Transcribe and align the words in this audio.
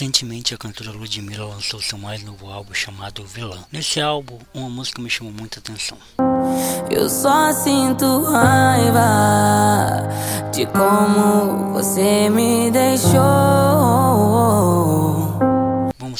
Recentemente, 0.00 0.54
a 0.54 0.56
cantora 0.56 0.92
Ludmilla 0.92 1.44
lançou 1.44 1.78
seu 1.78 1.98
mais 1.98 2.24
novo 2.24 2.50
álbum 2.50 2.72
chamado 2.72 3.22
Vilã. 3.26 3.58
Nesse 3.70 4.00
álbum, 4.00 4.38
uma 4.54 4.70
música 4.70 5.02
me 5.02 5.10
chamou 5.10 5.30
muita 5.30 5.58
atenção. 5.58 5.98
Eu 6.90 7.06
só 7.10 7.52
sinto 7.52 8.22
raiva 8.24 10.08
de 10.54 10.64
como 10.64 11.74
você 11.74 12.30
me 12.30 12.70
deixou. 12.70 14.09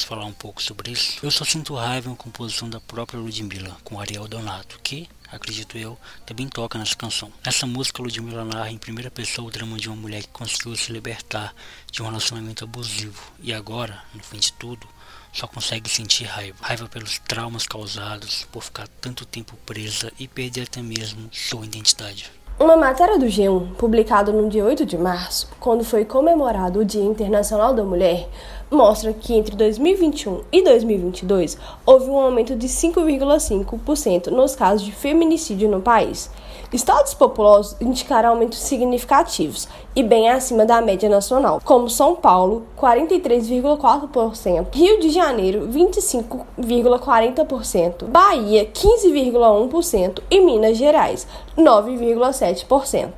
Vamos 0.00 0.08
falar 0.08 0.24
um 0.24 0.32
pouco 0.32 0.62
sobre 0.62 0.92
isso? 0.92 1.18
Eu 1.22 1.30
só 1.30 1.44
sinto 1.44 1.74
raiva 1.74 2.08
em 2.08 2.12
uma 2.12 2.16
composição 2.16 2.70
da 2.70 2.80
própria 2.80 3.20
Ludmilla, 3.20 3.76
com 3.84 4.00
Ariel 4.00 4.26
Donato, 4.26 4.80
que 4.82 5.06
acredito 5.30 5.76
eu, 5.76 5.98
também 6.24 6.48
toca 6.48 6.78
nessa 6.78 6.96
canção. 6.96 7.30
Nessa 7.44 7.66
música, 7.66 8.02
Ludmilla 8.02 8.42
narra 8.42 8.70
em 8.70 8.78
primeira 8.78 9.10
pessoa 9.10 9.48
o 9.48 9.50
drama 9.50 9.76
de 9.78 9.88
uma 9.88 9.96
mulher 9.96 10.22
que 10.22 10.28
conseguiu 10.28 10.74
se 10.74 10.90
libertar 10.90 11.54
de 11.92 12.00
um 12.00 12.06
relacionamento 12.06 12.64
abusivo 12.64 13.20
e 13.40 13.52
agora, 13.52 14.02
no 14.14 14.22
fim 14.22 14.38
de 14.38 14.54
tudo, 14.54 14.88
só 15.34 15.46
consegue 15.46 15.90
sentir 15.90 16.24
raiva. 16.24 16.56
Raiva 16.62 16.88
pelos 16.88 17.18
traumas 17.18 17.66
causados 17.66 18.46
por 18.50 18.62
ficar 18.62 18.88
tanto 19.02 19.26
tempo 19.26 19.54
presa 19.66 20.10
e 20.18 20.26
perder 20.26 20.62
até 20.62 20.80
mesmo 20.80 21.28
sua 21.30 21.66
identidade. 21.66 22.30
Uma 22.62 22.76
matéria 22.76 23.18
do 23.18 23.24
G1, 23.24 23.72
publicada 23.78 24.30
no 24.30 24.46
dia 24.46 24.62
8 24.62 24.84
de 24.84 24.98
março, 24.98 25.48
quando 25.58 25.82
foi 25.82 26.04
comemorado 26.04 26.80
o 26.80 26.84
Dia 26.84 27.02
Internacional 27.02 27.72
da 27.72 27.82
Mulher, 27.82 28.28
mostra 28.70 29.14
que 29.14 29.34
entre 29.34 29.56
2021 29.56 30.42
e 30.52 30.62
2022 30.62 31.56
houve 31.86 32.10
um 32.10 32.18
aumento 32.18 32.54
de 32.54 32.68
5,5% 32.68 34.26
nos 34.26 34.54
casos 34.54 34.82
de 34.82 34.92
feminicídio 34.92 35.70
no 35.70 35.80
país. 35.80 36.30
Estados 36.72 37.14
populosos 37.14 37.74
indicaram 37.80 38.28
aumentos 38.30 38.60
significativos 38.60 39.66
e 39.96 40.04
bem 40.04 40.30
acima 40.30 40.64
da 40.64 40.80
média 40.80 41.08
nacional, 41.08 41.60
como 41.64 41.90
São 41.90 42.14
Paulo, 42.14 42.62
43,4%, 42.78 44.68
Rio 44.72 45.00
de 45.00 45.10
Janeiro, 45.10 45.66
25,40%, 45.66 48.04
Bahia, 48.04 48.66
15,1% 48.66 50.22
e 50.30 50.40
Minas 50.40 50.76
Gerais, 50.76 51.26
9,7%. 51.58 52.49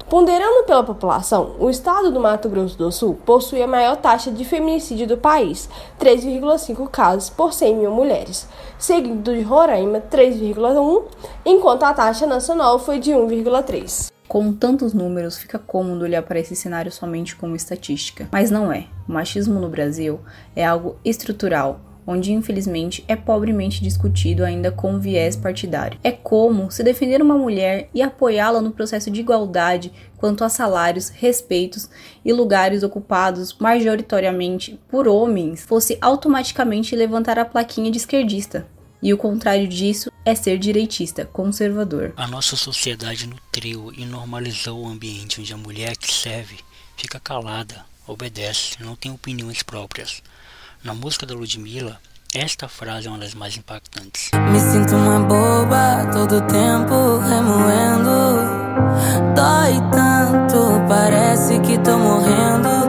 Ponderando 0.08 0.64
pela 0.64 0.82
população, 0.82 1.56
o 1.58 1.70
estado 1.70 2.10
do 2.10 2.20
Mato 2.20 2.48
Grosso 2.48 2.76
do 2.76 2.90
Sul 2.92 3.18
possui 3.24 3.62
a 3.62 3.66
maior 3.66 3.96
taxa 3.96 4.30
de 4.30 4.44
feminicídio 4.44 5.06
do 5.06 5.16
país, 5.16 5.68
3,5 6.00 6.88
casos 6.88 7.30
por 7.30 7.52
100 7.52 7.76
mil 7.76 7.90
mulheres, 7.90 8.48
seguido 8.78 9.32
de 9.32 9.42
Roraima, 9.42 10.00
3,1, 10.00 11.04
enquanto 11.44 11.84
a 11.84 11.94
taxa 11.94 12.26
nacional 12.26 12.78
foi 12.78 12.98
de 12.98 13.12
1,3. 13.12 14.10
Com 14.28 14.50
tantos 14.52 14.94
números, 14.94 15.36
fica 15.36 15.58
cômodo 15.58 16.04
olhar 16.04 16.22
para 16.22 16.38
esse 16.38 16.56
cenário 16.56 16.90
somente 16.90 17.36
como 17.36 17.54
estatística. 17.54 18.28
Mas 18.32 18.50
não 18.50 18.72
é. 18.72 18.86
O 19.06 19.12
machismo 19.12 19.60
no 19.60 19.68
Brasil 19.68 20.20
é 20.56 20.64
algo 20.64 20.96
estrutural, 21.04 21.78
onde 22.06 22.32
infelizmente 22.32 23.04
é 23.06 23.16
pobremente 23.16 23.82
discutido 23.82 24.44
ainda 24.44 24.70
com 24.70 24.98
viés 24.98 25.36
partidário. 25.36 25.98
É 26.02 26.10
como 26.10 26.70
se 26.70 26.82
defender 26.82 27.22
uma 27.22 27.36
mulher 27.36 27.88
e 27.94 28.02
apoiá-la 28.02 28.60
no 28.60 28.72
processo 28.72 29.10
de 29.10 29.20
igualdade 29.20 29.92
quanto 30.16 30.44
a 30.44 30.48
salários, 30.48 31.08
respeitos 31.08 31.88
e 32.24 32.32
lugares 32.32 32.82
ocupados 32.82 33.56
majoritariamente 33.58 34.78
por 34.88 35.08
homens 35.08 35.64
fosse 35.64 35.98
automaticamente 36.00 36.94
levantar 36.94 37.38
a 37.38 37.44
plaquinha 37.44 37.90
de 37.90 37.98
esquerdista. 37.98 38.66
E 39.02 39.12
o 39.12 39.18
contrário 39.18 39.66
disso 39.66 40.12
é 40.24 40.32
ser 40.32 40.58
direitista, 40.58 41.24
conservador. 41.24 42.12
A 42.16 42.28
nossa 42.28 42.54
sociedade 42.54 43.26
nutriu 43.26 43.92
e 43.96 44.04
normalizou 44.04 44.84
o 44.84 44.88
ambiente 44.88 45.40
onde 45.40 45.52
a 45.52 45.56
mulher 45.56 45.96
que 45.96 46.12
serve 46.12 46.60
fica 46.96 47.18
calada, 47.18 47.84
obedece, 48.06 48.76
não 48.78 48.94
tem 48.94 49.10
opiniões 49.10 49.62
próprias. 49.64 50.22
Na 50.84 50.92
música 50.94 51.24
da 51.24 51.32
Ludmilla, 51.32 52.00
esta 52.34 52.66
frase 52.66 53.06
é 53.06 53.10
uma 53.10 53.18
das 53.20 53.34
mais 53.34 53.56
impactantes. 53.56 54.32
Me 54.50 54.58
sinto 54.58 54.96
uma 54.96 55.20
boba 55.20 56.10
todo 56.12 56.40
tempo 56.48 57.18
remoendo. 57.18 58.10
Dói 59.32 59.80
tanto, 59.92 60.88
parece 60.88 61.60
que 61.60 61.78
tô 61.78 61.96
morrendo. 61.96 62.81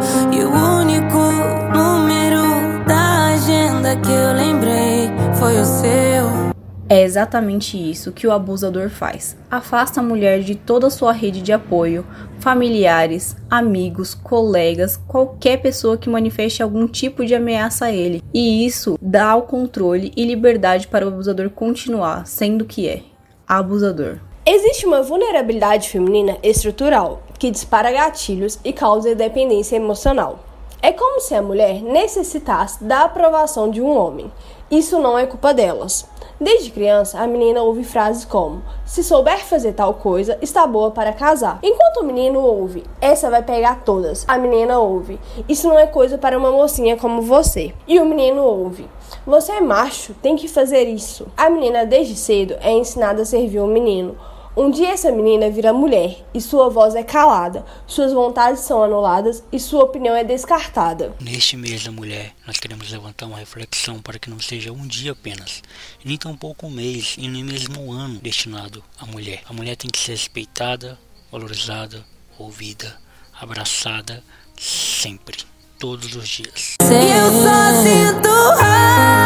É 6.89 7.01
exatamente 7.01 7.77
isso 7.77 8.11
que 8.11 8.27
o 8.27 8.31
abusador 8.31 8.89
faz. 8.89 9.37
Afasta 9.49 9.99
a 9.99 10.03
mulher 10.03 10.41
de 10.41 10.53
toda 10.53 10.87
a 10.87 10.89
sua 10.89 11.13
rede 11.13 11.41
de 11.41 11.53
apoio, 11.53 12.05
familiares, 12.39 13.35
amigos, 13.49 14.13
colegas, 14.13 14.97
qualquer 15.07 15.61
pessoa 15.61 15.97
que 15.97 16.09
manifeste 16.09 16.61
algum 16.61 16.87
tipo 16.87 17.25
de 17.25 17.33
ameaça 17.33 17.85
a 17.85 17.91
ele. 17.91 18.21
E 18.33 18.65
isso 18.65 18.97
dá 19.01 19.35
o 19.35 19.43
controle 19.43 20.11
e 20.15 20.25
liberdade 20.25 20.87
para 20.87 21.05
o 21.05 21.07
abusador 21.07 21.49
continuar 21.49 22.27
sendo 22.27 22.63
o 22.63 22.67
que 22.67 22.87
é 22.87 23.01
abusador. 23.47 24.17
Existe 24.45 24.85
uma 24.85 25.01
vulnerabilidade 25.01 25.87
feminina 25.87 26.37
estrutural 26.43 27.23
que 27.39 27.49
dispara 27.49 27.91
gatilhos 27.91 28.59
e 28.63 28.73
causa 28.73 29.15
dependência 29.15 29.77
emocional. 29.77 30.43
É 30.85 30.91
como 30.91 31.21
se 31.21 31.33
a 31.33 31.41
mulher 31.41 31.81
necessitasse 31.81 32.83
da 32.83 33.03
aprovação 33.03 33.71
de 33.71 33.81
um 33.81 33.97
homem. 33.97 34.29
Isso 34.69 34.99
não 34.99 35.17
é 35.17 35.25
culpa 35.25 35.53
delas. 35.53 36.05
Desde 36.37 36.71
criança, 36.71 37.19
a 37.19 37.25
menina 37.25 37.63
ouve 37.63 37.85
frases 37.85 38.25
como: 38.25 38.61
Se 38.85 39.01
souber 39.01 39.45
fazer 39.45 39.71
tal 39.71 39.93
coisa, 39.93 40.37
está 40.41 40.67
boa 40.67 40.91
para 40.91 41.13
casar. 41.13 41.57
Enquanto 41.63 42.01
o 42.01 42.03
menino 42.03 42.41
ouve: 42.41 42.83
Essa 42.99 43.29
vai 43.29 43.41
pegar 43.41 43.85
todas. 43.85 44.25
A 44.27 44.37
menina 44.37 44.77
ouve: 44.77 45.17
Isso 45.47 45.69
não 45.69 45.79
é 45.79 45.87
coisa 45.87 46.17
para 46.17 46.37
uma 46.37 46.51
mocinha 46.51 46.97
como 46.97 47.21
você. 47.21 47.73
E 47.87 47.97
o 47.97 48.05
menino 48.05 48.43
ouve: 48.43 48.85
Você 49.25 49.53
é 49.53 49.61
macho, 49.61 50.13
tem 50.15 50.35
que 50.35 50.49
fazer 50.49 50.83
isso. 50.83 51.27
A 51.37 51.49
menina, 51.49 51.85
desde 51.85 52.17
cedo, 52.17 52.57
é 52.59 52.73
ensinada 52.73 53.21
a 53.21 53.25
servir 53.25 53.61
o 53.61 53.67
menino 53.67 54.17
um 54.55 54.69
dia 54.69 54.89
essa 54.91 55.11
menina 55.11 55.49
vira 55.49 55.73
mulher 55.73 56.23
e 56.33 56.39
sua 56.39 56.69
voz 56.69 56.95
é 56.95 57.03
calada, 57.03 57.65
suas 57.87 58.13
vontades 58.13 58.61
são 58.61 58.83
anuladas 58.83 59.43
e 59.51 59.59
sua 59.59 59.83
opinião 59.83 60.15
é 60.15 60.23
descartada. 60.23 61.15
Neste 61.19 61.57
mês 61.57 61.83
da 61.83 61.91
mulher, 61.91 62.33
nós 62.45 62.59
queremos 62.59 62.91
levantar 62.91 63.25
uma 63.25 63.37
reflexão 63.37 63.99
para 63.99 64.19
que 64.19 64.29
não 64.29 64.39
seja 64.39 64.71
um 64.71 64.85
dia 64.85 65.13
apenas, 65.13 65.63
e 66.03 66.07
nem 66.07 66.17
tampouco 66.17 66.67
um 66.67 66.71
mês 66.71 67.15
e 67.17 67.27
nem 67.27 67.43
mesmo 67.43 67.81
um 67.81 67.91
ano 67.91 68.19
destinado 68.19 68.83
à 68.99 69.05
mulher. 69.05 69.41
A 69.49 69.53
mulher 69.53 69.75
tem 69.75 69.89
que 69.89 69.99
ser 69.99 70.11
respeitada, 70.11 70.99
valorizada, 71.31 72.05
ouvida, 72.37 72.95
abraçada 73.39 74.23
sempre, 74.55 75.37
todos 75.79 76.15
os 76.15 76.27
dias. 76.27 76.75
Eu 76.79 77.31
só 77.41 77.81
sinto 77.81 78.29
raiva. 78.59 79.22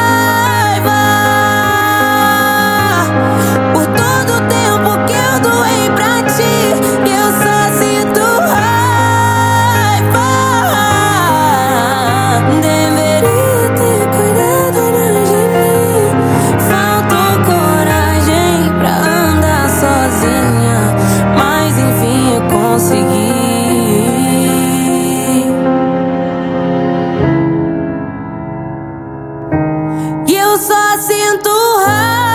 Sinto 31.07 31.49
raiva. 31.85 32.26